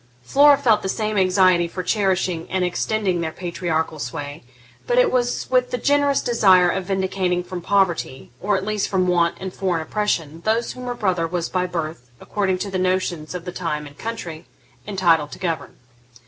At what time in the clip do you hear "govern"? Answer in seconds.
15.37-15.75